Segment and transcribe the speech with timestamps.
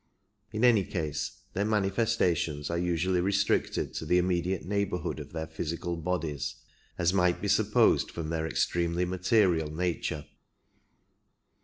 [0.51, 5.95] In any case their manifestations are usually restricted to the immediate neighbourhood of their physical
[5.95, 6.55] bodies,
[6.97, 10.25] as might be supposed from their extremely material nature.